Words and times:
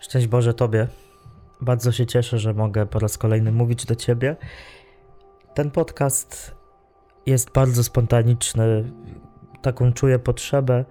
Szczęść 0.00 0.26
Boże 0.26 0.54
Tobie. 0.54 0.88
Bardzo 1.60 1.92
się 1.92 2.06
cieszę, 2.06 2.38
że 2.38 2.54
mogę 2.54 2.86
po 2.86 2.98
raz 2.98 3.18
kolejny 3.18 3.52
mówić 3.52 3.86
do 3.86 3.94
Ciebie. 3.94 4.36
Ten 5.54 5.70
podcast 5.70 6.54
jest 7.26 7.52
bardzo 7.52 7.84
spontaniczny. 7.84 8.92
Taką 9.62 9.92
czuję 9.92 10.18
potrzebę 10.18 10.84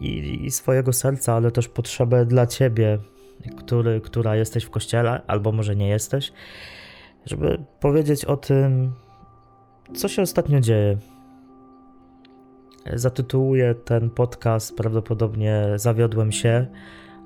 i, 0.00 0.44
i 0.44 0.50
swojego 0.50 0.92
serca, 0.92 1.34
ale 1.34 1.50
też 1.50 1.68
potrzebę 1.68 2.26
dla 2.26 2.46
Ciebie, 2.46 2.98
który, 3.56 4.00
która 4.00 4.36
jesteś 4.36 4.64
w 4.64 4.70
kościele, 4.70 5.22
albo 5.26 5.52
może 5.52 5.76
nie 5.76 5.88
jesteś, 5.88 6.32
żeby 7.26 7.64
powiedzieć 7.80 8.24
o 8.24 8.36
tym, 8.36 8.92
co 9.94 10.08
się 10.08 10.22
ostatnio 10.22 10.60
dzieje. 10.60 10.98
Zatytułuję 12.94 13.74
ten 13.74 14.10
podcast 14.10 14.76
prawdopodobnie 14.76 15.64
Zawiodłem 15.76 16.32
się 16.32 16.66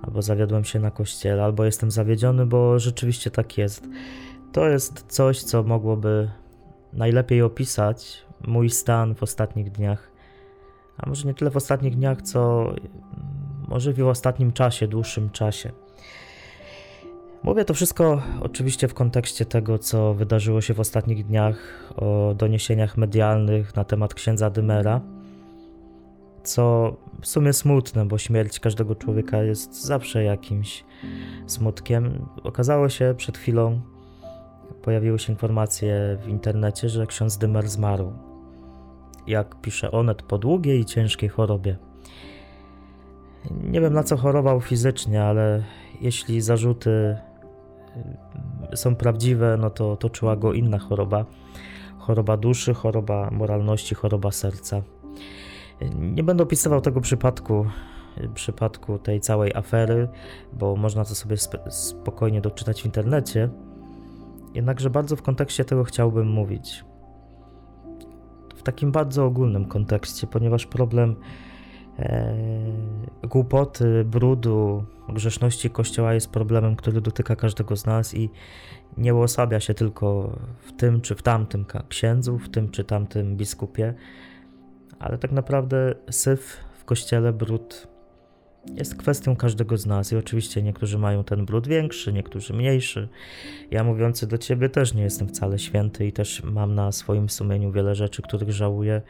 albo 0.03 0.23
zawiodłem 0.23 0.65
się 0.65 0.81
na 0.81 0.91
kościele, 0.91 1.45
albo 1.45 1.65
jestem 1.65 1.91
zawiedziony, 1.91 2.47
bo 2.47 2.79
rzeczywiście 2.79 3.31
tak 3.31 3.59
jest. 3.59 3.89
To 4.53 4.69
jest 4.69 5.05
coś, 5.09 5.43
co 5.43 5.63
mogłoby 5.63 6.31
najlepiej 6.93 7.43
opisać 7.43 8.25
mój 8.47 8.71
stan 8.71 9.15
w 9.15 9.23
ostatnich 9.23 9.71
dniach. 9.71 10.11
A 10.99 11.09
może 11.09 11.29
nie 11.29 11.35
tyle 11.35 11.51
w 11.51 11.57
ostatnich 11.57 11.97
dniach, 11.97 12.23
co 12.23 12.73
może 13.69 13.93
w 13.93 14.09
ostatnim 14.09 14.53
czasie, 14.53 14.89
dłuższym 14.89 15.31
czasie. 15.31 15.71
Mówię 17.43 17.65
to 17.65 17.75
wszystko 17.75 18.23
oczywiście 18.41 18.89
w 18.89 18.95
kontekście 18.95 19.45
tego, 19.45 19.79
co 19.79 20.15
wydarzyło 20.15 20.61
się 20.61 20.75
w 20.75 20.81
ostatnich 20.81 21.27
dniach, 21.27 21.91
o 21.97 22.35
doniesieniach 22.37 22.97
medialnych 22.97 23.77
na 23.77 23.85
temat 23.85 24.15
księdza 24.15 24.51
Dymera 24.51 25.01
co 26.43 26.97
w 27.21 27.27
sumie 27.27 27.53
smutne, 27.53 28.07
bo 28.07 28.19
śmierć 28.19 28.61
każdego 28.61 28.95
człowieka 28.95 29.43
jest 29.43 29.85
zawsze 29.85 30.25
jakimś 30.25 30.85
smutkiem. 31.47 32.27
Okazało 32.43 32.89
się 32.89 33.15
przed 33.17 33.39
chwilą, 33.39 33.81
pojawiły 34.83 35.19
się 35.19 35.33
informacje 35.33 36.19
w 36.25 36.29
internecie, 36.29 36.89
że 36.89 37.07
ksiądz 37.07 37.39
Dymer 37.39 37.69
zmarł. 37.69 38.13
Jak 39.27 39.61
pisze 39.61 39.91
Onet, 39.91 40.23
po 40.23 40.39
długiej 40.39 40.81
i 40.81 40.85
ciężkiej 40.85 41.29
chorobie. 41.29 41.77
Nie 43.51 43.81
wiem 43.81 43.93
na 43.93 44.03
co 44.03 44.17
chorował 44.17 44.61
fizycznie, 44.61 45.25
ale 45.25 45.63
jeśli 46.01 46.41
zarzuty 46.41 47.17
y, 48.73 48.77
są 48.77 48.97
prawdziwe, 48.97 49.57
no 49.61 49.71
to 49.71 49.97
toczyła 49.97 50.37
go 50.37 50.53
inna 50.53 50.79
choroba. 50.79 51.25
Choroba 51.99 52.37
duszy, 52.37 52.75
choroba 52.75 53.31
moralności, 53.31 53.95
choroba 53.95 54.31
serca. 54.31 54.83
Nie 55.95 56.23
będę 56.23 56.43
opisywał 56.43 56.81
tego 56.81 57.01
przypadku, 57.01 57.67
przypadku 58.35 58.99
tej 58.99 59.21
całej 59.21 59.55
afery, 59.55 60.09
bo 60.53 60.77
można 60.77 61.05
to 61.05 61.15
sobie 61.15 61.37
spokojnie 61.71 62.41
doczytać 62.41 62.83
w 62.83 62.87
internecie. 62.87 63.49
Jednakże 64.55 64.91
bardzo 64.91 65.17
w 65.17 65.23
kontekście 65.23 65.65
tego 65.65 65.85
chciałbym 65.85 66.29
mówić. 66.29 66.85
W 68.57 68.63
takim 68.63 68.93
bardzo 68.93 69.25
ogólnym 69.25 69.65
kontekście, 69.65 70.27
ponieważ 70.27 70.67
problem 70.67 71.17
e, 71.99 72.35
głupoty, 73.23 74.05
brudu, 74.05 74.85
grzeszności 75.09 75.71
Kościoła 75.71 76.15
jest 76.15 76.31
problemem, 76.31 76.77
który 76.77 77.01
dotyka 77.01 77.37
każdego 77.37 77.77
z 77.77 77.87
nas 77.87 78.15
i 78.15 78.31
nie 78.97 79.15
uosabia 79.15 79.61
się 79.61 79.75
tylko 79.75 80.37
w 80.61 80.73
tym 80.73 81.01
czy 81.01 81.15
w 81.15 81.23
tamtym 81.23 81.65
księdzu, 81.89 82.39
w 82.39 82.49
tym 82.49 82.71
czy 82.71 82.85
tamtym 82.85 83.37
biskupie, 83.37 83.95
ale 85.01 85.19
tak 85.19 85.33
naprawdę 85.33 85.95
syf 86.11 86.57
w 86.79 86.85
kościele, 86.85 87.33
brud 87.33 87.89
jest 88.75 88.97
kwestią 88.97 89.37
każdego 89.37 89.77
z 89.77 89.87
nas 89.87 90.13
i 90.13 90.17
oczywiście 90.17 90.63
niektórzy 90.63 90.99
mają 90.99 91.25
ten 91.25 91.47
brud 91.47 91.69
większy, 91.69 92.13
niektórzy 92.13 92.55
mniejszy. 92.55 93.09
Ja 93.71 93.85
mówiący 93.85 94.27
do 94.27 94.39
ciebie 94.39 94.69
też 94.69 94.95
nie 94.95 95.03
jestem 95.03 95.29
wcale 95.29 95.59
święty 95.59 96.07
i 96.07 96.13
też 96.13 96.43
mam 96.43 96.75
na 96.75 96.93
swoim 96.93 97.29
sumieniu 97.29 97.73
wiele 97.73 97.95
rzeczy, 97.95 98.23
których 98.23 98.51
żałuję. 98.51 99.03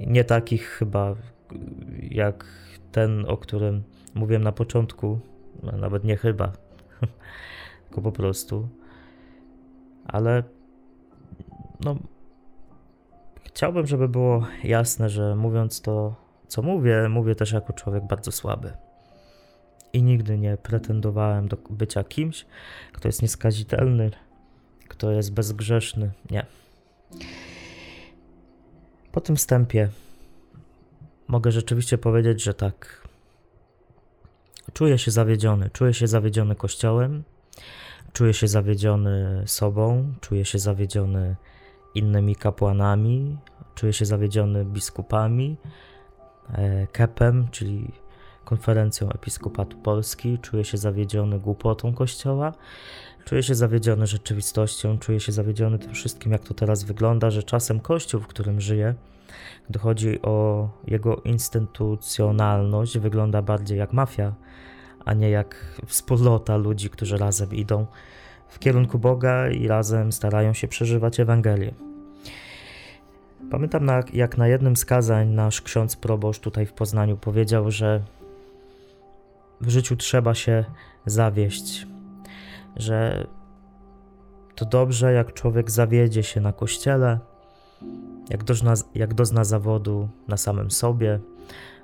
Nie 0.00 0.24
takich 0.24 0.62
chyba 0.62 1.14
jak 2.10 2.44
ten, 2.92 3.24
o 3.28 3.36
którym 3.36 3.82
mówiłem 4.14 4.42
na 4.42 4.52
początku, 4.52 5.20
nawet 5.62 6.04
nie 6.04 6.16
chyba, 6.16 6.52
tylko 7.84 8.02
po 8.02 8.12
prostu. 8.12 8.68
Ale 10.04 10.42
no 11.80 11.96
Chciałbym, 13.48 13.86
żeby 13.86 14.08
było 14.08 14.46
jasne, 14.64 15.10
że 15.10 15.36
mówiąc 15.36 15.80
to, 15.80 16.14
co 16.48 16.62
mówię, 16.62 17.08
mówię 17.08 17.34
też 17.34 17.52
jako 17.52 17.72
człowiek 17.72 18.04
bardzo 18.04 18.32
słaby. 18.32 18.72
I 19.92 20.02
nigdy 20.02 20.38
nie 20.38 20.56
pretendowałem 20.56 21.48
do 21.48 21.56
bycia 21.70 22.04
kimś, 22.04 22.46
kto 22.92 23.08
jest 23.08 23.22
nieskazitelny, 23.22 24.10
kto 24.88 25.10
jest 25.10 25.32
bezgrzeszny. 25.32 26.10
Nie. 26.30 26.46
Po 29.12 29.20
tym 29.20 29.36
wstępie 29.36 29.88
mogę 31.28 31.52
rzeczywiście 31.52 31.98
powiedzieć, 31.98 32.42
że 32.42 32.54
tak. 32.54 33.08
Czuję 34.72 34.98
się 34.98 35.10
zawiedziony. 35.10 35.70
Czuję 35.72 35.94
się 35.94 36.06
zawiedziony 36.06 36.54
kościołem, 36.54 37.22
czuję 38.12 38.34
się 38.34 38.48
zawiedziony 38.48 39.42
sobą, 39.46 40.14
czuję 40.20 40.44
się 40.44 40.58
zawiedziony 40.58 41.36
innymi 41.98 42.36
kapłanami, 42.36 43.36
czuję 43.74 43.92
się 43.92 44.04
zawiedziony 44.04 44.64
biskupami, 44.64 45.56
e, 46.52 46.86
KEP-em, 46.86 47.48
czyli 47.50 47.92
Konferencją 48.44 49.12
Episkopatu 49.12 49.76
Polski, 49.76 50.38
czuję 50.38 50.64
się 50.64 50.78
zawiedziony 50.78 51.38
głupotą 51.38 51.94
Kościoła, 51.94 52.52
czuję 53.24 53.42
się 53.42 53.54
zawiedziony 53.54 54.06
rzeczywistością, 54.06 54.98
czuję 54.98 55.20
się 55.20 55.32
zawiedziony 55.32 55.78
tym 55.78 55.94
wszystkim, 55.94 56.32
jak 56.32 56.44
to 56.44 56.54
teraz 56.54 56.84
wygląda, 56.84 57.30
że 57.30 57.42
czasem 57.42 57.80
Kościół, 57.80 58.20
w 58.20 58.26
którym 58.26 58.60
żyję, 58.60 58.94
gdy 59.70 59.78
chodzi 59.78 60.22
o 60.22 60.68
jego 60.86 61.16
instytucjonalność, 61.16 62.98
wygląda 62.98 63.42
bardziej 63.42 63.78
jak 63.78 63.92
mafia, 63.92 64.34
a 65.04 65.14
nie 65.14 65.30
jak 65.30 65.80
wspólnota 65.86 66.56
ludzi, 66.56 66.90
którzy 66.90 67.18
razem 67.18 67.54
idą 67.54 67.86
w 68.48 68.58
kierunku 68.58 68.98
Boga 68.98 69.48
i 69.48 69.68
razem 69.68 70.12
starają 70.12 70.52
się 70.52 70.68
przeżywać 70.68 71.20
Ewangelię. 71.20 71.87
Pamiętam, 73.50 73.86
jak 74.12 74.38
na 74.38 74.48
jednym 74.48 74.76
z 74.76 74.84
kazań 74.84 75.28
nasz 75.28 75.62
ksiądz 75.62 75.96
proboszcz 75.96 76.40
tutaj 76.40 76.66
w 76.66 76.72
Poznaniu 76.72 77.16
powiedział, 77.16 77.70
że 77.70 78.02
w 79.60 79.68
życiu 79.68 79.96
trzeba 79.96 80.34
się 80.34 80.64
zawieść, 81.06 81.86
że 82.76 83.26
to 84.54 84.64
dobrze, 84.64 85.12
jak 85.12 85.32
człowiek 85.32 85.70
zawiedzie 85.70 86.22
się 86.22 86.40
na 86.40 86.52
kościele, 86.52 87.18
jak 88.30 88.44
dozna, 88.44 88.74
jak 88.94 89.14
dozna 89.14 89.44
zawodu 89.44 90.08
na 90.28 90.36
samym 90.36 90.70
sobie, 90.70 91.20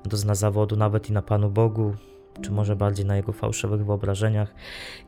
dozna 0.05 0.35
zawodu 0.35 0.77
nawet 0.77 1.11
i 1.11 1.13
na 1.13 1.23
Panu 1.23 1.51
Bogu, 1.51 1.95
czy 2.43 2.53
może 2.53 2.77
bardziej 2.77 3.07
na 3.07 3.17
jego 3.17 3.33
fałszywych 3.33 3.87
wyobrażeniach, 3.87 4.55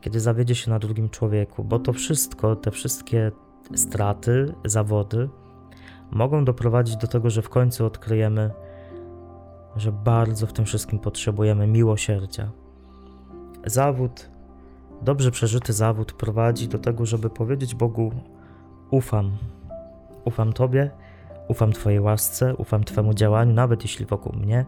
kiedy 0.01 0.19
zawiedzie 0.19 0.55
się 0.55 0.69
na 0.69 0.79
drugim 0.79 1.09
człowieku, 1.09 1.63
bo 1.63 1.79
to 1.79 1.93
wszystko, 1.93 2.55
te 2.55 2.71
wszystkie 2.71 3.31
straty, 3.75 4.53
zawody 4.65 5.29
mogą 6.11 6.45
doprowadzić 6.45 6.97
do 6.97 7.07
tego, 7.07 7.29
że 7.29 7.41
w 7.41 7.49
końcu 7.49 7.85
odkryjemy, 7.85 8.51
że 9.75 9.91
bardzo 9.91 10.47
w 10.47 10.53
tym 10.53 10.65
wszystkim 10.65 10.99
potrzebujemy 10.99 11.67
miłosierdzia. 11.67 12.51
Zawód, 13.65 14.29
dobrze 15.01 15.31
przeżyty 15.31 15.73
zawód 15.73 16.13
prowadzi 16.13 16.67
do 16.67 16.79
tego, 16.79 17.05
żeby 17.05 17.29
powiedzieć 17.29 17.75
Bogu: 17.75 18.11
Ufam, 18.91 19.37
ufam 20.25 20.53
Tobie, 20.53 20.91
ufam 21.47 21.73
Twojej 21.73 21.99
łasce, 21.99 22.55
ufam 22.55 22.83
Twemu 22.83 23.13
działaniu, 23.13 23.53
nawet 23.53 23.83
jeśli 23.83 24.05
wokół 24.05 24.33
mnie 24.33 24.65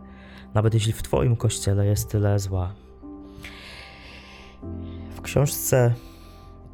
nawet 0.53 0.73
jeśli 0.73 0.93
w 0.93 1.03
Twoim 1.03 1.35
kościele 1.35 1.85
jest 1.85 2.09
tyle 2.09 2.39
zła. 2.39 2.73
W 5.15 5.21
książce 5.21 5.93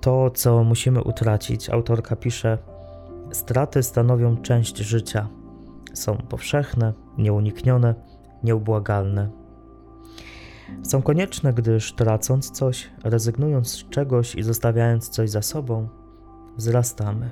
To, 0.02 0.30
co 0.30 0.64
musimy 0.64 1.04
utracić, 1.04 1.70
autorka 1.70 2.16
pisze: 2.16 2.58
Straty 3.36 3.84
stanowią 3.84 4.38
część 4.38 4.78
życia. 4.78 5.28
Są 5.94 6.18
powszechne, 6.18 6.94
nieuniknione, 7.18 7.96
nieubłagalne. 8.44 9.30
Są 10.84 11.02
konieczne, 11.02 11.54
gdyż 11.54 11.94
tracąc 11.94 12.52
coś, 12.52 12.92
rezygnując 13.04 13.68
z 13.68 13.90
czegoś 13.90 14.36
i 14.36 14.44
zostawiając 14.44 15.10
coś 15.10 15.30
za 15.30 15.42
sobą, 15.42 15.88
wzrastamy. 16.58 17.30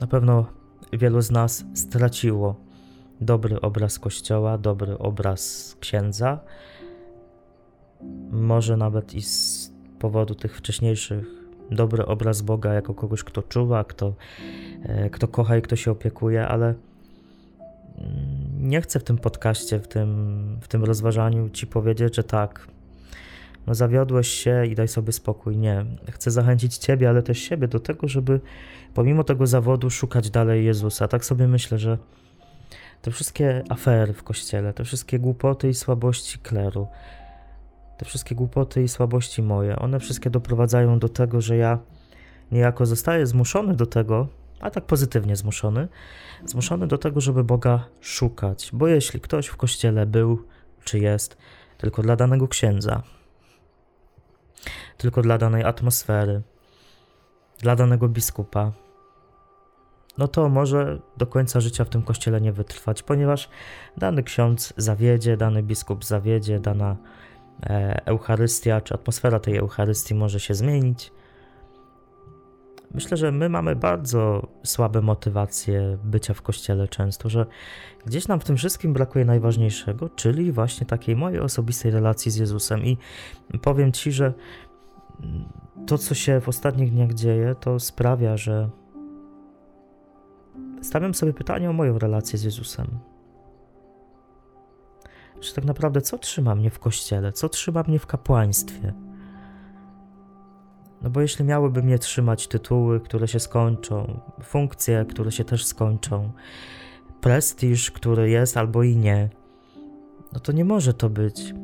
Na 0.00 0.06
pewno 0.06 0.46
wielu 0.92 1.20
z 1.20 1.30
nas 1.30 1.64
straciło 1.74 2.56
dobry 3.20 3.60
obraz 3.60 3.98
Kościoła, 3.98 4.58
dobry 4.58 4.98
obraz 4.98 5.76
księdza. 5.80 6.40
Może 8.30 8.76
nawet 8.76 9.14
i 9.14 9.22
powodu 9.98 10.34
tych 10.34 10.56
wcześniejszych 10.56 11.24
dobry 11.70 12.06
obraz 12.06 12.42
Boga 12.42 12.74
jako 12.74 12.94
kogoś, 12.94 13.24
kto 13.24 13.42
czuwa, 13.42 13.84
kto, 13.84 14.14
e, 14.82 15.10
kto 15.10 15.28
kocha 15.28 15.56
i 15.56 15.62
kto 15.62 15.76
się 15.76 15.90
opiekuje, 15.90 16.48
ale 16.48 16.66
mm, 16.66 18.68
nie 18.68 18.80
chcę 18.80 19.00
w 19.00 19.04
tym 19.04 19.18
podcaście, 19.18 19.78
w 19.78 19.88
tym, 19.88 20.58
w 20.60 20.68
tym 20.68 20.84
rozważaniu 20.84 21.50
ci 21.50 21.66
powiedzieć, 21.66 22.16
że 22.16 22.24
tak, 22.24 22.68
no 23.66 23.74
zawiodłeś 23.74 24.28
się 24.28 24.66
i 24.66 24.74
daj 24.74 24.88
sobie 24.88 25.12
spokój. 25.12 25.56
Nie. 25.56 25.84
Chcę 26.10 26.30
zachęcić 26.30 26.76
ciebie, 26.76 27.08
ale 27.08 27.22
też 27.22 27.38
siebie 27.38 27.68
do 27.68 27.80
tego, 27.80 28.08
żeby 28.08 28.40
pomimo 28.94 29.24
tego 29.24 29.46
zawodu 29.46 29.90
szukać 29.90 30.30
dalej 30.30 30.64
Jezusa. 30.64 31.08
Tak 31.08 31.24
sobie 31.24 31.48
myślę, 31.48 31.78
że 31.78 31.98
te 33.02 33.10
wszystkie 33.10 33.64
afery 33.68 34.12
w 34.12 34.22
kościele, 34.22 34.72
te 34.72 34.84
wszystkie 34.84 35.18
głupoty 35.18 35.68
i 35.68 35.74
słabości 35.74 36.38
kleru, 36.38 36.86
te 37.98 38.04
wszystkie 38.04 38.34
głupoty 38.34 38.82
i 38.82 38.88
słabości 38.88 39.42
moje, 39.42 39.76
one 39.76 40.00
wszystkie 40.00 40.30
doprowadzają 40.30 40.98
do 40.98 41.08
tego, 41.08 41.40
że 41.40 41.56
ja 41.56 41.78
niejako 42.52 42.86
zostaję 42.86 43.26
zmuszony 43.26 43.74
do 43.74 43.86
tego, 43.86 44.28
a 44.60 44.70
tak 44.70 44.84
pozytywnie 44.84 45.36
zmuszony, 45.36 45.88
zmuszony 46.44 46.86
do 46.86 46.98
tego, 46.98 47.20
żeby 47.20 47.44
Boga 47.44 47.84
szukać. 48.00 48.70
Bo 48.72 48.88
jeśli 48.88 49.20
ktoś 49.20 49.46
w 49.46 49.56
kościele 49.56 50.06
był 50.06 50.46
czy 50.84 50.98
jest 50.98 51.36
tylko 51.78 52.02
dla 52.02 52.16
danego 52.16 52.48
księdza, 52.48 53.02
tylko 54.96 55.22
dla 55.22 55.38
danej 55.38 55.64
atmosfery, 55.64 56.42
dla 57.58 57.76
danego 57.76 58.08
biskupa, 58.08 58.72
no 60.18 60.28
to 60.28 60.48
może 60.48 60.98
do 61.16 61.26
końca 61.26 61.60
życia 61.60 61.84
w 61.84 61.88
tym 61.88 62.02
kościele 62.02 62.40
nie 62.40 62.52
wytrwać, 62.52 63.02
ponieważ 63.02 63.48
dany 63.96 64.22
ksiądz 64.22 64.74
zawiedzie, 64.76 65.36
dany 65.36 65.62
biskup 65.62 66.04
zawiedzie, 66.04 66.60
dana 66.60 66.96
Eucharystia 68.04 68.80
czy 68.80 68.94
atmosfera 68.94 69.40
tej 69.40 69.56
Eucharystii 69.56 70.14
może 70.14 70.40
się 70.40 70.54
zmienić. 70.54 71.12
Myślę, 72.94 73.16
że 73.16 73.32
my 73.32 73.48
mamy 73.48 73.76
bardzo 73.76 74.46
słabe 74.64 75.02
motywacje 75.02 75.98
bycia 76.04 76.34
w 76.34 76.42
kościele 76.42 76.88
często, 76.88 77.28
że 77.28 77.46
gdzieś 78.06 78.28
nam 78.28 78.40
w 78.40 78.44
tym 78.44 78.56
wszystkim 78.56 78.92
brakuje 78.92 79.24
najważniejszego, 79.24 80.08
czyli 80.08 80.52
właśnie 80.52 80.86
takiej 80.86 81.16
mojej 81.16 81.40
osobistej 81.40 81.90
relacji 81.90 82.30
z 82.30 82.36
Jezusem. 82.36 82.84
I 82.84 82.98
powiem 83.62 83.92
ci, 83.92 84.12
że 84.12 84.32
to, 85.86 85.98
co 85.98 86.14
się 86.14 86.40
w 86.40 86.48
ostatnich 86.48 86.92
dniach 86.92 87.14
dzieje, 87.14 87.54
to 87.60 87.80
sprawia, 87.80 88.36
że 88.36 88.70
stawiam 90.82 91.14
sobie 91.14 91.32
pytanie 91.32 91.70
o 91.70 91.72
moją 91.72 91.98
relację 91.98 92.38
z 92.38 92.44
Jezusem. 92.44 92.86
Czy 95.40 95.54
tak 95.54 95.64
naprawdę 95.64 96.00
co 96.00 96.18
trzyma 96.18 96.54
mnie 96.54 96.70
w 96.70 96.78
kościele, 96.78 97.32
co 97.32 97.48
trzyma 97.48 97.84
mnie 97.88 97.98
w 97.98 98.06
kapłaństwie? 98.06 98.92
No 101.02 101.10
bo 101.10 101.20
jeśli 101.20 101.44
miałyby 101.44 101.82
mnie 101.82 101.98
trzymać 101.98 102.48
tytuły, 102.48 103.00
które 103.00 103.28
się 103.28 103.40
skończą, 103.40 104.20
funkcje, 104.42 105.04
które 105.08 105.32
się 105.32 105.44
też 105.44 105.66
skończą, 105.66 106.32
prestiż, 107.20 107.90
który 107.90 108.30
jest 108.30 108.56
albo 108.56 108.82
i 108.82 108.96
nie, 108.96 109.30
no 110.32 110.40
to 110.40 110.52
nie 110.52 110.64
może 110.64 110.94
to 110.94 111.10
być 111.10 111.54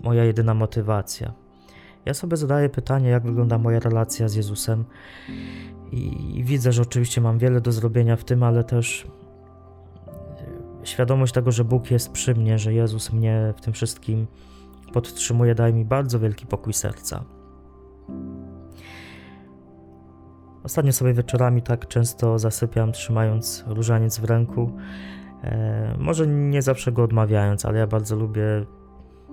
moja 0.00 0.24
jedyna 0.24 0.54
motywacja. 0.54 1.32
Ja 2.04 2.14
sobie 2.14 2.36
zadaję 2.36 2.68
pytanie, 2.68 3.08
jak 3.08 3.22
wygląda 3.22 3.58
moja 3.58 3.80
relacja 3.80 4.28
z 4.28 4.34
Jezusem, 4.34 4.84
i, 5.92 6.38
i 6.38 6.44
widzę, 6.44 6.72
że 6.72 6.82
oczywiście 6.82 7.20
mam 7.20 7.38
wiele 7.38 7.60
do 7.60 7.72
zrobienia 7.72 8.16
w 8.16 8.24
tym, 8.24 8.42
ale 8.42 8.64
też 8.64 9.06
świadomość 10.88 11.32
tego, 11.32 11.52
że 11.52 11.64
Bóg 11.64 11.90
jest 11.90 12.12
przy 12.12 12.34
mnie, 12.34 12.58
że 12.58 12.72
Jezus 12.74 13.12
mnie 13.12 13.54
w 13.56 13.60
tym 13.60 13.72
wszystkim 13.72 14.26
podtrzymuje, 14.92 15.54
daje 15.54 15.72
mi 15.72 15.84
bardzo 15.84 16.18
wielki 16.18 16.46
pokój 16.46 16.72
serca. 16.72 17.24
Ostatnio 20.64 20.92
sobie 20.92 21.12
wieczorami 21.12 21.62
tak 21.62 21.88
często 21.88 22.38
zasypiam, 22.38 22.92
trzymając 22.92 23.64
różaniec 23.66 24.18
w 24.18 24.24
ręku. 24.24 24.72
E, 25.44 25.94
może 25.98 26.26
nie 26.26 26.62
zawsze 26.62 26.92
go 26.92 27.02
odmawiając, 27.02 27.64
ale 27.64 27.78
ja 27.78 27.86
bardzo 27.86 28.16
lubię 28.16 28.42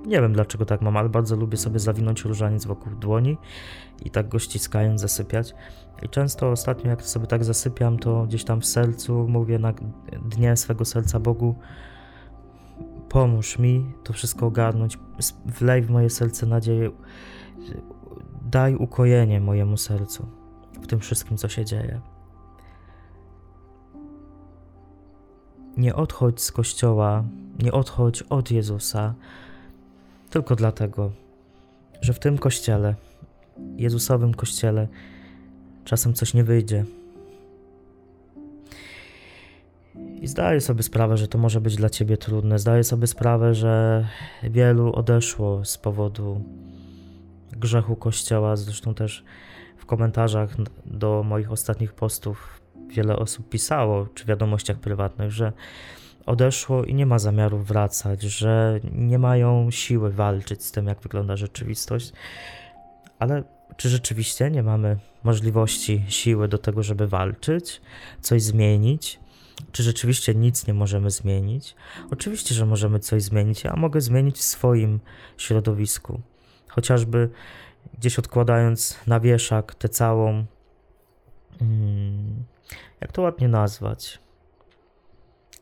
nie 0.05 0.21
wiem 0.21 0.33
dlaczego 0.33 0.65
tak 0.65 0.81
mam, 0.81 0.97
ale 0.97 1.09
bardzo 1.09 1.35
lubię 1.35 1.57
sobie 1.57 1.79
zawinąć 1.79 2.23
różaniec 2.23 2.65
wokół 2.65 2.95
dłoni 2.95 3.37
i 4.05 4.09
tak 4.09 4.27
go 4.27 4.39
ściskając 4.39 5.01
zasypiać. 5.01 5.55
I 6.03 6.09
często 6.09 6.51
ostatnio 6.51 6.89
jak 6.89 7.01
sobie 7.01 7.27
tak 7.27 7.43
zasypiam, 7.43 7.99
to 7.99 8.25
gdzieś 8.25 8.43
tam 8.43 8.61
w 8.61 8.65
sercu 8.65 9.27
mówię 9.27 9.59
na 9.59 9.73
dnie 10.29 10.57
swego 10.57 10.85
serca 10.85 11.19
Bogu 11.19 11.55
pomóż 13.09 13.59
mi 13.59 13.93
to 14.03 14.13
wszystko 14.13 14.45
ogarnąć, 14.45 14.99
wlej 15.45 15.81
w 15.81 15.89
moje 15.89 16.09
serce 16.09 16.45
nadzieję, 16.45 16.91
daj 18.41 18.75
ukojenie 18.75 19.41
mojemu 19.41 19.77
sercu 19.77 20.27
w 20.81 20.87
tym 20.87 20.99
wszystkim, 20.99 21.37
co 21.37 21.49
się 21.49 21.65
dzieje. 21.65 22.01
Nie 25.77 25.95
odchodź 25.95 26.41
z 26.41 26.51
Kościoła, 26.51 27.23
nie 27.63 27.71
odchodź 27.71 28.21
od 28.21 28.51
Jezusa, 28.51 29.13
tylko 30.35 30.55
dlatego, 30.55 31.11
że 32.01 32.13
w 32.13 32.19
tym 32.19 32.37
kościele, 32.37 32.95
Jezusowym 33.77 34.33
kościele, 34.33 34.87
czasem 35.85 36.13
coś 36.13 36.33
nie 36.33 36.43
wyjdzie. 36.43 36.85
I 40.21 40.27
zdaję 40.27 40.61
sobie 40.61 40.83
sprawę, 40.83 41.17
że 41.17 41.27
to 41.27 41.37
może 41.37 41.61
być 41.61 41.75
dla 41.75 41.89
ciebie 41.89 42.17
trudne. 42.17 42.59
Zdaję 42.59 42.83
sobie 42.83 43.07
sprawę, 43.07 43.53
że 43.53 44.07
wielu 44.43 44.93
odeszło 44.93 45.65
z 45.65 45.77
powodu 45.77 46.41
grzechu 47.51 47.95
kościoła. 47.95 48.55
Zresztą 48.55 48.93
też 48.93 49.23
w 49.77 49.85
komentarzach 49.85 50.49
do 50.85 51.23
moich 51.23 51.51
ostatnich 51.51 51.93
postów 51.93 52.61
wiele 52.87 53.15
osób 53.15 53.49
pisało, 53.49 54.07
czy 54.13 54.25
wiadomościach 54.25 54.77
prywatnych, 54.77 55.31
że 55.31 55.53
odeszło 56.25 56.83
i 56.83 56.93
nie 56.93 57.05
ma 57.05 57.19
zamiaru 57.19 57.57
wracać, 57.57 58.21
że 58.21 58.79
nie 58.91 59.19
mają 59.19 59.71
siły 59.71 60.11
walczyć 60.11 60.63
z 60.63 60.71
tym, 60.71 60.87
jak 60.87 61.01
wygląda 61.01 61.35
rzeczywistość. 61.35 62.13
Ale 63.19 63.43
czy 63.77 63.89
rzeczywiście 63.89 64.51
nie 64.51 64.63
mamy 64.63 64.97
możliwości, 65.23 66.05
siły 66.07 66.47
do 66.47 66.57
tego, 66.57 66.83
żeby 66.83 67.07
walczyć, 67.07 67.81
coś 68.21 68.43
zmienić? 68.43 69.19
Czy 69.71 69.83
rzeczywiście 69.83 70.35
nic 70.35 70.67
nie 70.67 70.73
możemy 70.73 71.11
zmienić? 71.11 71.75
Oczywiście, 72.11 72.55
że 72.55 72.65
możemy 72.65 72.99
coś 72.99 73.23
zmienić. 73.23 73.63
Ja 73.63 73.75
mogę 73.75 74.01
zmienić 74.01 74.37
w 74.37 74.43
swoim 74.43 74.99
środowisku. 75.37 76.21
Chociażby 76.67 77.29
gdzieś 77.99 78.19
odkładając 78.19 78.99
na 79.07 79.19
wieszak 79.19 79.75
tę 79.75 79.89
całą. 79.89 80.45
Hmm, 81.59 82.43
jak 83.01 83.11
to 83.11 83.21
ładnie 83.21 83.47
nazwać? 83.47 84.24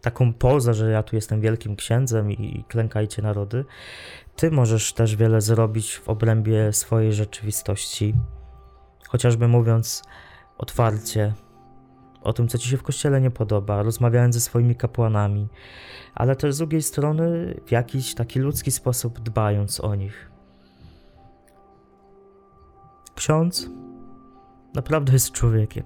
Taką 0.03 0.33
pozę, 0.33 0.73
że 0.73 0.91
ja 0.91 1.03
tu 1.03 1.15
jestem 1.15 1.41
wielkim 1.41 1.75
księdzem 1.75 2.31
i 2.31 2.63
klękajcie 2.67 3.21
narody, 3.21 3.65
ty 4.35 4.51
możesz 4.51 4.93
też 4.93 5.15
wiele 5.15 5.41
zrobić 5.41 5.95
w 5.95 6.09
obrębie 6.09 6.73
swojej 6.73 7.13
rzeczywistości. 7.13 8.13
Chociażby 9.07 9.47
mówiąc 9.47 10.03
otwarcie 10.57 11.33
o 12.21 12.33
tym, 12.33 12.47
co 12.47 12.57
ci 12.57 12.69
się 12.69 12.77
w 12.77 12.83
kościele 12.83 13.21
nie 13.21 13.31
podoba, 13.31 13.83
rozmawiając 13.83 14.35
ze 14.35 14.41
swoimi 14.41 14.75
kapłanami, 14.75 15.47
ale 16.15 16.35
też 16.35 16.55
z 16.55 16.57
drugiej 16.57 16.81
strony 16.81 17.55
w 17.65 17.71
jakiś 17.71 18.15
taki 18.15 18.39
ludzki 18.39 18.71
sposób 18.71 19.19
dbając 19.19 19.79
o 19.79 19.95
nich. 19.95 20.31
Ksiądz 23.15 23.69
naprawdę 24.73 25.13
jest 25.13 25.31
człowiekiem. 25.31 25.83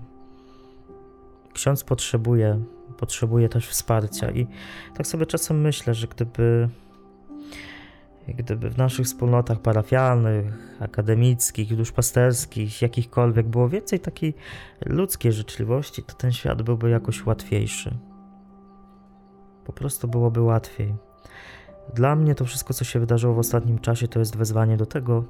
Ksiądz 1.54 1.84
potrzebuje 1.84 2.64
potrzebuje 2.98 3.50
też 3.50 3.68
wsparcia. 3.68 4.32
I 4.32 4.48
tak 4.98 5.08
sobie 5.08 5.26
czasem 5.26 5.62
myślę, 5.62 5.94
że 5.94 6.08
gdyby, 6.08 6.70
gdyby 8.28 8.70
w 8.70 8.78
naszych 8.78 9.06
wspólnotach 9.06 9.60
parafialnych, 9.60 10.54
akademickich, 10.80 11.76
duszpasterskich, 11.76 12.82
jakichkolwiek 12.82 13.48
było 13.48 13.70
więcej 13.70 14.00
takiej 14.00 14.34
ludzkiej 14.86 15.32
życzliwości, 15.32 16.04
to 16.04 16.14
ten 16.14 16.32
świat 16.32 16.62
byłby 16.62 16.90
jakoś 16.90 17.26
łatwiejszy. 17.26 17.98
Po 19.66 19.74
prostu 19.74 20.08
byłoby 20.08 20.42
łatwiej. 20.42 20.96
Dla 21.94 22.16
mnie 22.16 22.36
to 22.36 22.46
wszystko, 22.46 22.74
co 22.74 22.84
się 22.84 23.00
wydarzyło 23.00 23.34
w 23.34 23.40
ostatnim 23.40 23.80
czasie, 23.80 24.08
to 24.08 24.20
jest 24.20 24.38
wezwanie 24.38 24.78
do 24.78 24.86
tego, 24.86 25.24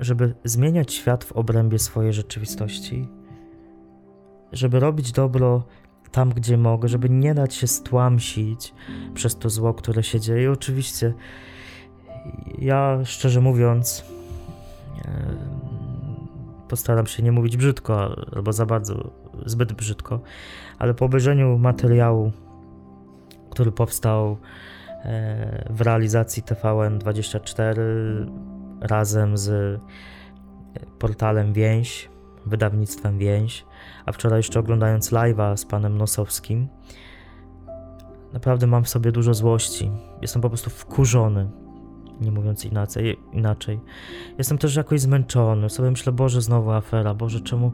żeby 0.00 0.34
zmieniać 0.44 0.92
świat 0.92 1.24
w 1.24 1.32
obrębie 1.32 1.78
swojej 1.78 2.12
rzeczywistości 2.12 3.08
żeby 4.54 4.80
robić 4.80 5.12
dobro 5.12 5.62
tam, 6.12 6.30
gdzie 6.30 6.56
mogę, 6.56 6.88
żeby 6.88 7.10
nie 7.10 7.34
dać 7.34 7.54
się 7.54 7.66
stłamsić 7.66 8.74
przez 9.14 9.38
to 9.38 9.50
zło, 9.50 9.74
które 9.74 10.02
się 10.02 10.20
dzieje. 10.20 10.52
oczywiście, 10.52 11.14
ja 12.58 12.98
szczerze 13.04 13.40
mówiąc, 13.40 14.04
postaram 16.68 17.06
się 17.06 17.22
nie 17.22 17.32
mówić 17.32 17.56
brzydko, 17.56 18.16
albo 18.36 18.52
za 18.52 18.66
bardzo, 18.66 19.10
zbyt 19.46 19.72
brzydko, 19.72 20.20
ale 20.78 20.94
po 20.94 21.04
obejrzeniu 21.04 21.58
materiału, 21.58 22.32
który 23.50 23.72
powstał 23.72 24.36
e, 25.04 25.68
w 25.70 25.80
realizacji 25.80 26.42
TVN24 26.42 27.78
razem 28.80 29.38
z 29.38 29.80
portalem 30.98 31.52
Więź, 31.52 32.08
wydawnictwem 32.46 33.18
Więź, 33.18 33.66
a 34.06 34.12
wczoraj 34.12 34.38
jeszcze 34.38 34.60
oglądając 34.60 35.12
live'a 35.12 35.56
z 35.56 35.64
panem 35.64 35.98
Nosowskim, 35.98 36.68
Naprawdę 38.34 38.66
mam 38.66 38.84
w 38.84 38.88
sobie 38.88 39.12
dużo 39.12 39.34
złości. 39.34 39.90
Jestem 40.22 40.42
po 40.42 40.48
prostu 40.48 40.70
wkurzony, 40.70 41.50
nie 42.20 42.30
mówiąc 42.30 42.64
inaczej. 42.64 43.18
inaczej. 43.32 43.80
Jestem 44.38 44.58
też 44.58 44.76
jakoś 44.76 45.00
zmęczony. 45.00 45.70
Sobie 45.70 45.90
myślę, 45.90 46.12
Boże, 46.12 46.40
znowu 46.42 46.70
afera. 46.70 47.14
Boże, 47.14 47.40
czemu, 47.40 47.72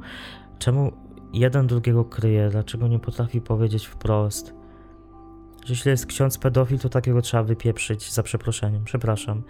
czemu 0.59 0.93
jeden 1.33 1.67
drugiego 1.67 2.05
kryje? 2.05 2.51
Dlaczego 2.51 2.89
nie 2.89 2.99
potrafi 2.99 3.41
powiedzieć 3.41 3.87
wprost? 3.87 4.55
Że 5.65 5.73
jeśli 5.73 5.91
jest 5.91 6.07
ksiądz 6.07 6.39
pedofil, 6.39 6.79
to 6.79 6.89
takiego 6.89 7.23
trzeba 7.23 7.43
wypieprzyć 7.43 8.13
za 8.13 8.23
przeproszeniem. 8.23 8.85
Przepraszam. 8.85 9.43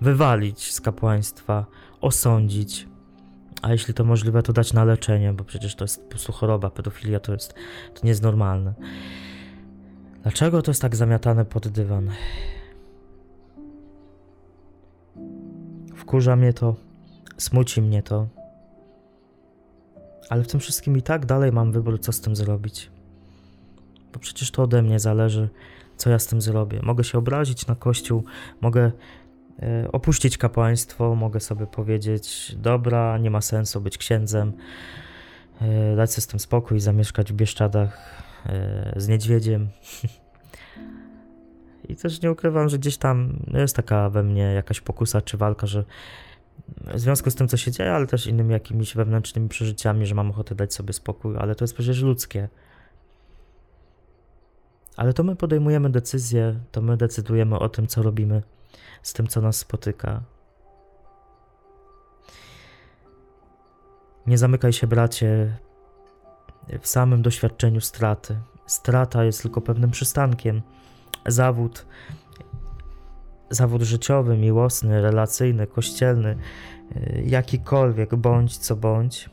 Wywalić 0.00 0.72
z 0.72 0.80
kapłaństwa, 0.80 1.66
osądzić. 2.00 2.88
A 3.62 3.72
jeśli 3.72 3.94
to 3.94 4.04
możliwe, 4.04 4.42
to 4.42 4.52
dać 4.52 4.72
na 4.72 4.84
leczenie, 4.84 5.32
bo 5.32 5.44
przecież 5.44 5.74
to 5.74 5.84
jest 5.84 6.02
po 6.02 6.08
prostu 6.08 6.32
choroba. 6.32 6.70
Pedofilia 6.70 7.20
to 7.20 7.32
jest, 7.32 7.54
to 7.94 8.00
nie 8.02 8.08
jest 8.08 8.22
normalne. 8.22 8.74
Dlaczego 10.22 10.62
to 10.62 10.70
jest 10.70 10.82
tak 10.82 10.96
zamiatane 10.96 11.44
pod 11.44 11.68
dywan? 11.68 12.10
Wkurza 15.96 16.36
mnie 16.36 16.52
to, 16.52 16.74
smuci 17.36 17.82
mnie 17.82 18.02
to. 18.02 18.26
Ale 20.30 20.42
w 20.44 20.46
tym 20.46 20.60
wszystkim 20.60 20.96
i 20.96 21.02
tak 21.02 21.26
dalej 21.26 21.52
mam 21.52 21.72
wybór, 21.72 22.00
co 22.00 22.12
z 22.12 22.20
tym 22.20 22.36
zrobić. 22.36 22.90
Bo 24.12 24.18
przecież 24.18 24.50
to 24.50 24.62
ode 24.62 24.82
mnie 24.82 25.00
zależy, 25.00 25.48
co 25.96 26.10
ja 26.10 26.18
z 26.18 26.26
tym 26.26 26.40
zrobię. 26.40 26.80
Mogę 26.82 27.04
się 27.04 27.18
obrazić 27.18 27.66
na 27.66 27.74
kościół, 27.74 28.24
mogę 28.60 28.92
opuścić 29.92 30.38
kapłaństwo, 30.38 31.14
mogę 31.14 31.40
sobie 31.40 31.66
powiedzieć: 31.66 32.56
Dobra, 32.58 33.18
nie 33.18 33.30
ma 33.30 33.40
sensu 33.40 33.80
być 33.80 33.98
księdzem, 33.98 34.52
e, 35.60 35.96
dać 35.96 36.12
sobie 36.12 36.22
z 36.22 36.26
tym 36.26 36.40
spokój, 36.40 36.80
zamieszkać 36.80 37.32
w 37.32 37.36
Bieszczadach 37.36 38.22
e, 38.46 38.92
z 38.96 39.08
niedźwiedziem. 39.08 39.68
I 41.88 41.96
też 41.96 42.22
nie 42.22 42.32
ukrywam, 42.32 42.68
że 42.68 42.78
gdzieś 42.78 42.96
tam 42.96 43.38
jest 43.54 43.76
taka 43.76 44.10
we 44.10 44.22
mnie 44.22 44.42
jakaś 44.42 44.80
pokusa 44.80 45.20
czy 45.20 45.36
walka, 45.36 45.66
że 45.66 45.84
w 46.94 47.00
związku 47.00 47.30
z 47.30 47.34
tym, 47.34 47.48
co 47.48 47.56
się 47.56 47.70
dzieje, 47.70 47.92
ale 47.92 48.06
też 48.06 48.26
innymi 48.26 48.52
jakimiś 48.52 48.94
wewnętrznymi 48.94 49.48
przeżyciami, 49.48 50.06
że 50.06 50.14
mam 50.14 50.30
ochotę 50.30 50.54
dać 50.54 50.74
sobie 50.74 50.92
spokój, 50.92 51.36
ale 51.38 51.54
to 51.54 51.64
jest 51.64 51.74
przecież 51.74 52.02
ludzkie. 52.02 52.48
Ale 54.96 55.12
to 55.12 55.22
my 55.22 55.36
podejmujemy 55.36 55.90
decyzje, 55.90 56.60
to 56.72 56.82
my 56.82 56.96
decydujemy 56.96 57.58
o 57.58 57.68
tym, 57.68 57.86
co 57.86 58.02
robimy 58.02 58.42
z 59.02 59.12
tym, 59.12 59.26
co 59.26 59.40
nas 59.40 59.56
spotyka. 59.56 60.22
Nie 64.26 64.38
zamykaj 64.38 64.72
się, 64.72 64.86
bracie, 64.86 65.56
w 66.80 66.88
samym 66.88 67.22
doświadczeniu 67.22 67.80
straty. 67.80 68.36
Strata 68.66 69.24
jest 69.24 69.42
tylko 69.42 69.60
pewnym 69.60 69.90
przystankiem. 69.90 70.62
Zawód, 71.26 71.86
zawód 73.50 73.82
życiowy, 73.82 74.36
miłosny, 74.36 75.02
relacyjny, 75.02 75.66
kościelny, 75.66 76.36
jakikolwiek, 77.24 78.16
bądź 78.16 78.56
co 78.56 78.76
bądź, 78.76 79.30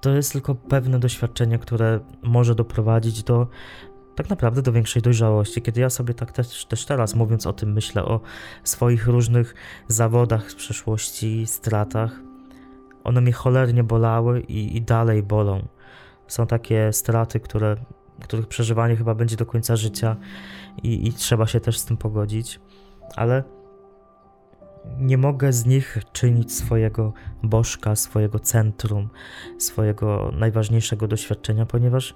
to 0.00 0.10
jest 0.10 0.32
tylko 0.32 0.54
pewne 0.54 0.98
doświadczenie, 0.98 1.58
które 1.58 2.00
może 2.22 2.54
doprowadzić 2.54 3.22
do 3.22 3.46
tak 4.16 4.30
naprawdę 4.30 4.62
do 4.62 4.72
większej 4.72 5.02
dojrzałości. 5.02 5.62
Kiedy 5.62 5.80
ja 5.80 5.90
sobie 5.90 6.14
tak 6.14 6.32
też, 6.32 6.64
też 6.64 6.86
teraz 6.86 7.14
mówiąc 7.14 7.46
o 7.46 7.52
tym 7.52 7.72
myślę 7.72 8.04
o 8.04 8.20
swoich 8.64 9.06
różnych 9.06 9.54
zawodach 9.88 10.50
z 10.50 10.54
przeszłości, 10.54 11.46
stratach, 11.46 12.20
one 13.04 13.20
mnie 13.20 13.32
cholernie 13.32 13.84
bolały 13.84 14.40
i, 14.40 14.76
i 14.76 14.82
dalej 14.82 15.22
bolą. 15.22 15.68
Są 16.26 16.46
takie 16.46 16.92
straty, 16.92 17.40
które, 17.40 17.76
których 18.22 18.46
przeżywanie 18.46 18.96
chyba 18.96 19.14
będzie 19.14 19.36
do 19.36 19.46
końca 19.46 19.76
życia 19.76 20.16
i, 20.82 21.08
i 21.08 21.12
trzeba 21.12 21.46
się 21.46 21.60
też 21.60 21.78
z 21.78 21.84
tym 21.84 21.96
pogodzić, 21.96 22.60
ale 23.16 23.44
nie 24.98 25.18
mogę 25.18 25.52
z 25.52 25.66
nich 25.66 25.98
czynić 26.12 26.52
swojego 26.52 27.12
bożka, 27.42 27.96
swojego 27.96 28.38
centrum, 28.38 29.08
swojego 29.58 30.32
najważniejszego 30.38 31.08
doświadczenia, 31.08 31.66
ponieważ 31.66 32.14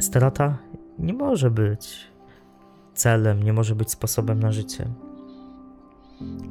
strata 0.00 0.58
nie 0.98 1.12
może 1.12 1.50
być 1.50 2.10
celem, 2.94 3.42
nie 3.42 3.52
może 3.52 3.74
być 3.74 3.90
sposobem 3.90 4.40
na 4.40 4.52
życie. 4.52 4.88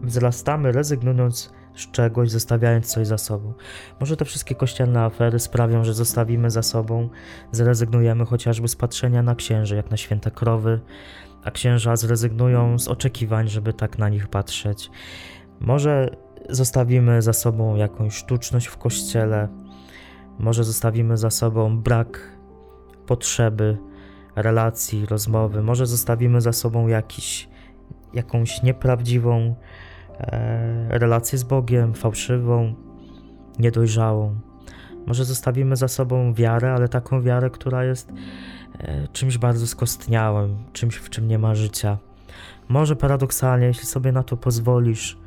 Wzrastamy 0.04 0.72
rezygnując 0.72 1.54
z 1.76 1.92
czegoś, 1.92 2.32
zostawiając 2.32 2.88
coś 2.88 3.08
za 3.08 3.18
sobą. 3.18 3.54
Może 4.00 4.18
te 4.18 4.26
wszystkie 4.26 4.56
kościelne 4.56 5.02
afery 5.02 5.40
sprawią, 5.40 5.84
że 5.84 5.94
zostawimy 5.94 6.50
za 6.50 6.62
sobą, 6.62 7.10
zrezygnujemy 7.52 8.26
chociażby 8.26 8.68
z 8.68 8.76
patrzenia 8.76 9.24
na 9.24 9.36
księży, 9.36 9.76
jak 9.76 9.92
na 9.92 9.98
święte 9.98 10.32
krowy, 10.32 10.80
a 11.44 11.52
księża 11.52 11.96
zrezygnują 11.96 12.80
z 12.80 12.88
oczekiwań, 12.88 13.48
żeby 13.48 13.74
tak 13.74 13.98
na 13.98 14.10
nich 14.10 14.28
patrzeć. 14.28 14.92
Może 15.60 16.18
zostawimy 16.50 17.22
za 17.22 17.34
sobą 17.34 17.76
jakąś 17.76 18.14
sztuczność 18.14 18.68
w 18.68 18.78
kościele, 18.78 19.48
może 20.40 20.64
zostawimy 20.64 21.18
za 21.18 21.30
sobą 21.30 21.78
brak 21.78 22.38
potrzeby 23.06 23.78
relacji, 24.36 25.06
rozmowy, 25.06 25.64
może 25.64 25.86
zostawimy 25.86 26.42
za 26.42 26.54
sobą 26.54 26.88
jakiś, 26.88 27.50
jakąś 28.14 28.64
nieprawdziwą 28.64 29.56
e, 30.20 31.00
relację 31.00 31.38
z 31.38 31.44
Bogiem, 31.44 31.94
fałszywą, 31.94 32.74
niedojrzałą. 33.60 34.36
Może 35.06 35.26
zostawimy 35.26 35.76
za 35.76 35.88
sobą 35.88 36.34
wiarę, 36.34 36.74
ale 36.74 36.88
taką 36.88 37.22
wiarę, 37.22 37.50
która 37.50 37.84
jest 37.84 38.14
e, 38.80 39.08
czymś 39.08 39.38
bardzo 39.38 39.68
skostniałym, 39.68 40.58
czymś, 40.74 40.96
w 40.96 41.10
czym 41.10 41.28
nie 41.28 41.40
ma 41.40 41.56
życia. 41.56 41.98
Może 42.70 42.96
paradoksalnie, 42.96 43.66
jeśli 43.66 43.86
sobie 43.86 44.12
na 44.12 44.24
to 44.24 44.38
pozwolisz, 44.38 45.18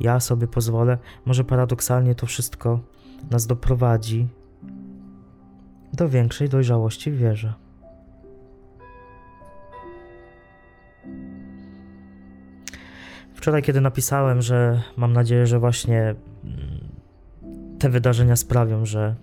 ja 0.00 0.20
sobie 0.20 0.46
pozwolę, 0.46 0.98
może 1.26 1.44
paradoksalnie 1.44 2.14
to 2.14 2.26
wszystko 2.26 2.80
nas 3.30 3.46
doprowadzi 3.46 4.28
do 5.92 6.08
większej 6.08 6.48
dojrzałości 6.48 7.10
w 7.10 7.18
wierze. 7.18 7.67
Wczoraj, 13.38 13.62
kiedy 13.62 13.80
napisałem, 13.80 14.42
że 14.42 14.82
mam 14.96 15.12
nadzieję, 15.12 15.46
że 15.46 15.58
właśnie 15.58 16.14
mm, 16.44 16.78
te 17.78 17.90
wydarzenia 17.90 18.36
sprawią, 18.36 18.86
że 18.86 19.14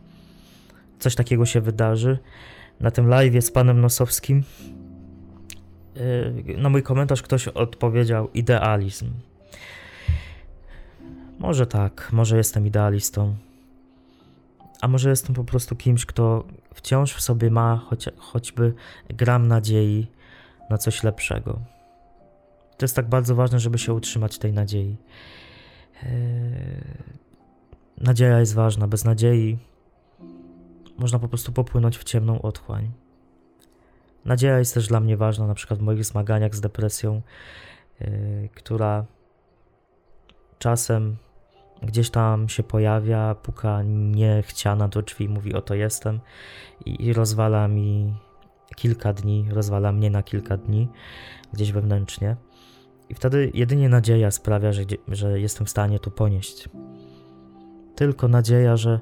coś 1.00 1.16
takiego 1.16 1.46
się 1.46 1.62
wydarzy, 1.62 2.18
na 2.80 2.92
tym 2.92 3.08
live 3.08 3.46
z 3.46 3.52
panem 3.52 3.82
Nosowskim, 3.82 4.44
yy, 6.48 6.58
na 6.58 6.70
mój 6.70 6.84
komentarz 6.84 7.22
ktoś 7.22 7.48
odpowiedział 7.48 8.30
idealizm. 8.34 9.10
Może 11.40 11.68
tak, 11.68 12.10
może 12.12 12.38
jestem 12.38 12.68
idealistą. 12.68 13.36
A 14.82 14.88
może 14.88 15.10
jestem 15.10 15.36
po 15.36 15.44
prostu 15.44 15.76
kimś, 15.76 16.06
kto 16.06 16.44
wciąż 16.74 17.14
w 17.14 17.22
sobie 17.22 17.52
ma 17.52 17.78
choć, 17.78 18.10
choćby 18.18 18.74
gram 19.10 19.48
nadziei 19.48 20.08
na 20.70 20.78
coś 20.78 21.04
lepszego. 21.04 21.75
To 22.78 22.86
jest 22.86 22.96
tak 22.96 23.10
bardzo 23.10 23.36
ważne, 23.36 23.60
żeby 23.60 23.78
się 23.78 23.94
utrzymać 23.94 24.38
tej 24.38 24.54
nadziei. 24.54 24.98
Eee, 26.04 26.12
nadzieja 27.98 28.40
jest 28.40 28.54
ważna. 28.54 28.88
Bez 28.88 29.06
nadziei 29.06 29.58
można 30.98 31.20
po 31.20 31.28
prostu 31.28 31.52
popłynąć 31.52 31.98
w 31.98 32.04
ciemną 32.04 32.42
otchłań. 32.42 32.92
Nadzieja 34.26 34.60
jest 34.60 34.74
też 34.74 34.88
dla 34.88 35.00
mnie 35.00 35.18
ważna, 35.18 35.48
na 35.48 35.54
przykład 35.54 35.80
w 35.80 35.84
moich 35.84 36.06
zmaganiach 36.06 36.56
z 36.56 36.62
depresją, 36.62 37.22
yy, 38.00 38.50
która 38.56 39.06
czasem 40.60 41.18
gdzieś 41.82 42.10
tam 42.10 42.50
się 42.50 42.64
pojawia, 42.64 43.36
puka 43.36 43.84
niechciana 43.84 44.88
do 44.88 45.02
drzwi, 45.02 45.30
mówi 45.30 45.54
oto 45.54 45.74
jestem 45.74 46.20
i, 46.86 47.06
i 47.06 47.14
rozwala 47.14 47.68
mi 47.68 48.14
kilka 48.76 49.14
dni, 49.14 49.48
rozwala 49.50 49.92
mnie 49.92 50.10
na 50.10 50.24
kilka 50.24 50.58
dni 50.58 50.88
gdzieś 51.54 51.72
wewnętrznie. 51.72 52.36
I 53.10 53.14
wtedy 53.14 53.52
jedynie 53.54 53.90
nadzieja 53.90 54.32
sprawia, 54.32 54.74
że, 54.74 54.82
że 55.08 55.40
jestem 55.40 55.66
w 55.66 55.70
stanie 55.70 56.00
to 56.00 56.12
ponieść. 56.12 56.70
Tylko 57.96 58.28
nadzieja, 58.28 58.78
że, 58.78 59.00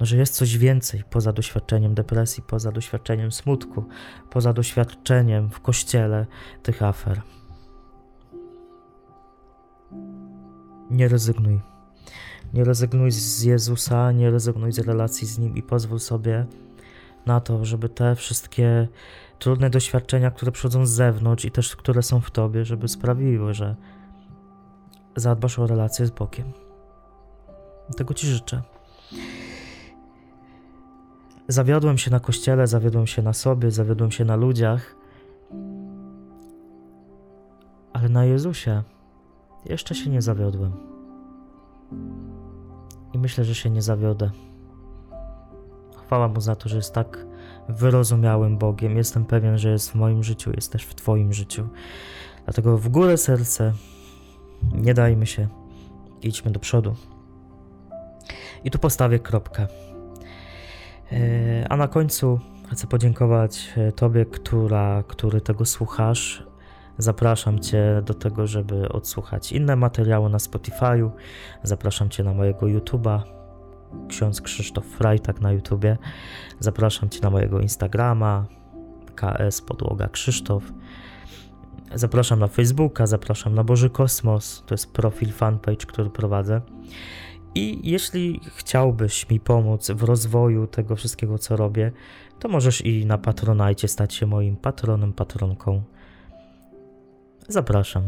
no, 0.00 0.06
że 0.06 0.16
jest 0.16 0.34
coś 0.34 0.58
więcej 0.58 1.02
poza 1.10 1.32
doświadczeniem 1.32 1.94
depresji, 1.94 2.42
poza 2.42 2.72
doświadczeniem 2.72 3.32
smutku, 3.32 3.84
poza 4.30 4.52
doświadczeniem 4.52 5.50
w 5.50 5.60
kościele 5.60 6.26
tych 6.62 6.82
afer. 6.82 7.22
Nie 10.90 11.08
rezygnuj. 11.08 11.60
Nie 12.54 12.64
rezygnuj 12.64 13.10
z 13.10 13.42
Jezusa, 13.42 14.12
nie 14.12 14.30
rezygnuj 14.30 14.72
z 14.72 14.78
relacji 14.78 15.26
z 15.26 15.38
Nim 15.38 15.56
i 15.56 15.62
pozwól 15.62 16.00
sobie 16.00 16.46
na 17.26 17.40
to, 17.40 17.64
żeby 17.64 17.88
te 17.88 18.16
wszystkie 18.16 18.88
trudne 19.40 19.70
doświadczenia, 19.70 20.30
które 20.30 20.52
przychodzą 20.52 20.86
z 20.86 20.90
zewnątrz 20.90 21.44
i 21.44 21.50
też 21.50 21.76
które 21.76 22.02
są 22.02 22.20
w 22.20 22.30
Tobie, 22.30 22.64
żeby 22.64 22.88
sprawiły, 22.88 23.54
że 23.54 23.76
zadbasz 25.16 25.58
o 25.58 25.66
relację 25.66 26.06
z 26.06 26.10
Bogiem. 26.10 26.52
Tego 27.96 28.14
Ci 28.14 28.26
życzę. 28.26 28.62
zawiodłem 31.48 31.98
się 31.98 32.10
na 32.10 32.20
kościele, 32.20 32.66
zawiodłem 32.66 33.06
się 33.06 33.22
na 33.22 33.32
sobie, 33.32 33.70
zawiodłem 33.70 34.10
się 34.10 34.24
na 34.24 34.36
ludziach, 34.36 34.96
ale 37.92 38.08
na 38.08 38.24
Jezusie 38.24 38.82
jeszcze 39.64 39.94
się 39.94 40.10
nie 40.10 40.22
zawiodłem. 40.22 40.72
I 43.12 43.18
myślę, 43.18 43.44
że 43.44 43.54
się 43.54 43.70
nie 43.70 43.82
zawiodę. 43.82 44.30
Chwała 46.06 46.28
mu 46.28 46.40
za 46.40 46.56
to, 46.56 46.68
że 46.68 46.76
jest 46.76 46.94
tak 46.94 47.29
wyrozumiałym 47.70 48.58
Bogiem. 48.58 48.96
Jestem 48.96 49.24
pewien, 49.24 49.58
że 49.58 49.70
jest 49.70 49.90
w 49.90 49.94
moim 49.94 50.24
życiu, 50.24 50.50
jest 50.54 50.72
też 50.72 50.84
w 50.84 50.94
Twoim 50.94 51.32
życiu. 51.32 51.68
Dlatego 52.44 52.78
w 52.78 52.88
górę 52.88 53.16
serce, 53.16 53.72
nie 54.74 54.94
dajmy 54.94 55.26
się, 55.26 55.48
idźmy 56.22 56.50
do 56.50 56.60
przodu. 56.60 56.94
I 58.64 58.70
tu 58.70 58.78
postawię 58.78 59.18
kropkę. 59.18 59.66
E, 61.12 61.66
A 61.68 61.76
na 61.76 61.88
końcu 61.88 62.40
chcę 62.72 62.86
podziękować 62.86 63.72
e, 63.76 63.92
Tobie, 63.92 64.26
która, 64.26 65.02
który 65.08 65.40
tego 65.40 65.64
słuchasz. 65.64 66.46
Zapraszam 66.98 67.58
Cię 67.58 68.02
do 68.04 68.14
tego, 68.14 68.46
żeby 68.46 68.88
odsłuchać 68.88 69.52
inne 69.52 69.76
materiały 69.76 70.30
na 70.30 70.38
Spotify'u. 70.38 71.10
Zapraszam 71.62 72.08
Cię 72.08 72.24
na 72.24 72.34
mojego 72.34 72.66
YouTube'a, 72.66 73.20
ksiądz 74.08 74.40
Krzysztof 74.40 74.86
Frajtak 74.86 75.40
na 75.40 75.52
YouTubie. 75.52 75.98
Zapraszam 76.58 77.08
Cię 77.08 77.20
na 77.22 77.30
mojego 77.30 77.60
Instagrama, 77.60 78.46
KS 79.14 79.60
Podłoga 79.60 80.08
Krzysztof. 80.08 80.72
Zapraszam 81.94 82.38
na 82.38 82.46
Facebooka, 82.46 83.06
zapraszam 83.06 83.54
na 83.54 83.64
Boży 83.64 83.90
Kosmos, 83.90 84.62
to 84.66 84.74
jest 84.74 84.92
profil 84.92 85.32
fanpage, 85.32 85.86
który 85.86 86.10
prowadzę. 86.10 86.60
I 87.54 87.90
jeśli 87.90 88.40
chciałbyś 88.56 89.30
mi 89.30 89.40
pomóc 89.40 89.90
w 89.90 90.02
rozwoju 90.02 90.66
tego 90.66 90.96
wszystkiego, 90.96 91.38
co 91.38 91.56
robię, 91.56 91.92
to 92.38 92.48
możesz 92.48 92.80
i 92.80 93.06
na 93.06 93.18
Patronajcie 93.18 93.88
stać 93.88 94.14
się 94.14 94.26
moim 94.26 94.56
patronem, 94.56 95.12
patronką. 95.12 95.82
Zapraszam. 97.48 98.02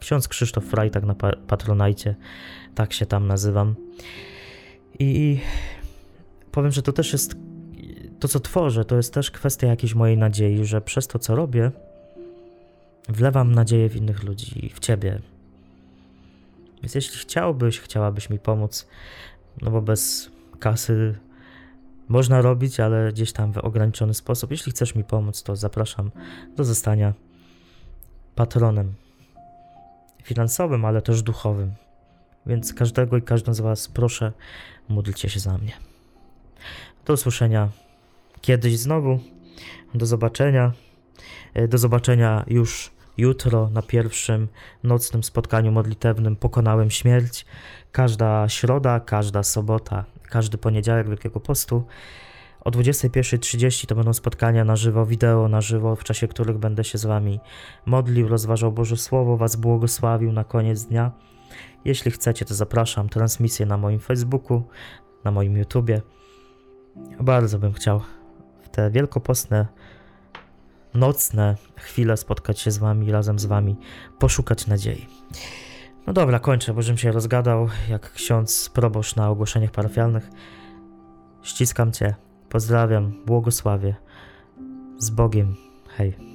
Ksiądz 0.00 0.28
Krzysztof 0.28 0.64
Frajtak 0.64 1.04
na 1.04 1.14
pa- 1.14 1.36
Patronajcie, 1.46 2.14
tak 2.74 2.92
się 2.92 3.06
tam 3.06 3.26
nazywam. 3.26 3.74
I 4.98 5.40
powiem, 6.52 6.72
że 6.72 6.82
to 6.82 6.92
też 6.92 7.12
jest 7.12 7.36
to, 8.20 8.28
co 8.28 8.40
tworzę, 8.40 8.84
to 8.84 8.96
jest 8.96 9.14
też 9.14 9.30
kwestia 9.30 9.66
jakiejś 9.66 9.94
mojej 9.94 10.18
nadziei, 10.18 10.64
że 10.64 10.80
przez 10.80 11.06
to, 11.06 11.18
co 11.18 11.36
robię, 11.36 11.70
wlewam 13.08 13.54
nadzieję 13.54 13.88
w 13.88 13.96
innych 13.96 14.22
ludzi, 14.22 14.70
w 14.74 14.80
ciebie. 14.80 15.20
Więc 16.82 16.94
jeśli 16.94 17.18
chciałbyś, 17.18 17.80
chciałabyś 17.80 18.30
mi 18.30 18.38
pomóc, 18.38 18.86
no 19.62 19.70
bo 19.70 19.82
bez 19.82 20.30
kasy 20.60 21.18
można 22.08 22.40
robić, 22.40 22.80
ale 22.80 23.12
gdzieś 23.12 23.32
tam 23.32 23.52
w 23.52 23.58
ograniczony 23.58 24.14
sposób. 24.14 24.50
Jeśli 24.50 24.72
chcesz 24.72 24.94
mi 24.94 25.04
pomóc, 25.04 25.42
to 25.42 25.56
zapraszam 25.56 26.10
do 26.56 26.64
zostania 26.64 27.12
patronem 28.34 28.94
finansowym, 30.22 30.84
ale 30.84 31.02
też 31.02 31.22
duchowym. 31.22 31.74
Więc 32.46 32.74
każdego 32.74 33.16
i 33.16 33.22
każdą 33.22 33.54
z 33.54 33.60
Was 33.60 33.88
proszę, 33.88 34.32
módlcie 34.88 35.28
się 35.28 35.40
za 35.40 35.58
mnie. 35.58 35.72
Do 37.06 37.12
usłyszenia 37.12 37.68
kiedyś 38.40 38.78
znowu. 38.78 39.20
Do 39.94 40.06
zobaczenia. 40.06 40.72
E, 41.54 41.68
Do 41.68 41.78
zobaczenia 41.78 42.44
już 42.46 42.90
jutro 43.16 43.70
na 43.70 43.82
pierwszym 43.82 44.48
nocnym 44.82 45.24
spotkaniu 45.24 45.72
modlitewnym 45.72 46.36
Pokonałem 46.36 46.90
śmierć. 46.90 47.46
Każda 47.92 48.48
środa, 48.48 49.00
każda 49.00 49.42
sobota, 49.42 50.04
każdy 50.22 50.58
poniedziałek 50.58 51.08
Wielkiego 51.08 51.40
Postu. 51.40 51.84
O 52.60 52.70
21.30 52.70 53.86
to 53.86 53.94
będą 53.94 54.12
spotkania 54.12 54.64
na 54.64 54.76
żywo, 54.76 55.06
wideo 55.06 55.48
na 55.48 55.60
żywo, 55.60 55.96
w 55.96 56.04
czasie 56.04 56.28
których 56.28 56.58
będę 56.58 56.84
się 56.84 56.98
z 56.98 57.04
Wami 57.04 57.40
modlił, 57.86 58.28
rozważał 58.28 58.72
Boże 58.72 58.96
Słowo, 58.96 59.36
Was 59.36 59.56
błogosławił 59.56 60.32
na 60.32 60.44
koniec 60.44 60.84
dnia. 60.84 61.10
Jeśli 61.84 62.10
chcecie, 62.10 62.44
to 62.44 62.54
zapraszam. 62.54 63.08
Transmisję 63.08 63.66
na 63.66 63.76
moim 63.76 64.00
Facebooku, 64.00 64.62
na 65.24 65.30
moim 65.30 65.56
YouTubie. 65.56 66.02
Bardzo 67.20 67.58
bym 67.58 67.72
chciał 67.72 68.00
w 68.62 68.68
te 68.68 68.90
wielkopostne, 68.90 69.66
nocne 70.94 71.56
chwile 71.76 72.16
spotkać 72.16 72.60
się 72.60 72.70
z 72.70 72.78
Wami, 72.78 73.12
razem 73.12 73.38
z 73.38 73.46
Wami, 73.46 73.76
poszukać 74.18 74.66
nadziei. 74.66 75.06
No 76.06 76.12
dobra, 76.12 76.38
kończę, 76.38 76.74
bo 76.74 76.82
żebym 76.82 76.98
się 76.98 77.12
rozgadał 77.12 77.68
jak 77.88 78.12
ksiądz 78.12 78.70
proboszcz 78.70 79.16
na 79.16 79.30
ogłoszeniach 79.30 79.70
parafialnych. 79.70 80.30
Ściskam 81.42 81.92
Cię, 81.92 82.14
pozdrawiam, 82.48 83.12
błogosławię. 83.26 83.94
Z 84.98 85.10
Bogiem. 85.10 85.54
Hej. 85.88 86.33